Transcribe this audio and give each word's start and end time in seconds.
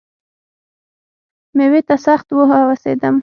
مېوې 1.57 1.81
ته 1.87 1.95
سخت 2.05 2.27
وهوسېدم. 2.37 3.15